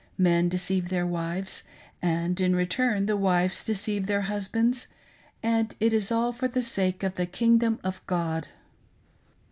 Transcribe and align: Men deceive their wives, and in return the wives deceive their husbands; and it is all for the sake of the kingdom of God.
Men 0.17 0.49
deceive 0.49 0.89
their 0.89 1.05
wives, 1.05 1.61
and 2.01 2.41
in 2.41 2.55
return 2.55 3.05
the 3.05 3.15
wives 3.15 3.63
deceive 3.63 4.07
their 4.07 4.21
husbands; 4.23 4.87
and 5.43 5.75
it 5.79 5.93
is 5.93 6.11
all 6.11 6.31
for 6.33 6.47
the 6.47 6.63
sake 6.63 7.03
of 7.03 7.13
the 7.17 7.27
kingdom 7.27 7.79
of 7.83 8.01
God. 8.07 8.47